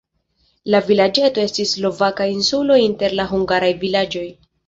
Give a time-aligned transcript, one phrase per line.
[0.75, 4.27] La vilaĝeto estis slovaka insulo inter la hungaraj vilaĝoj.